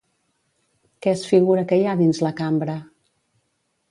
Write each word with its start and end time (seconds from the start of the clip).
Què 1.05 1.11
es 1.17 1.25
figura 1.33 1.67
que 1.71 1.79
hi 1.81 1.85
ha 1.91 1.95
dins 2.01 2.21
la 2.27 2.33
cambra? 2.41 2.79